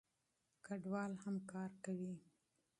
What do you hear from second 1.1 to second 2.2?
هم کار کوي.